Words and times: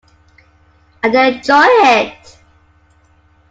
And 1.03 1.13
they 1.13 1.35
enjoy 1.37 1.61
it. 1.63 2.39